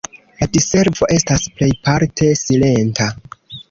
La 0.39 0.47
diservo 0.55 1.11
estas 1.17 1.47
plejparte 1.59 2.35
silenta. 2.45 3.15